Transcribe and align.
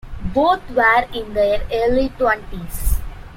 Both 0.33 0.67
were 0.71 1.05
in 1.13 1.35
their 1.35 1.61
early 1.71 2.09
twenties. 2.17 2.97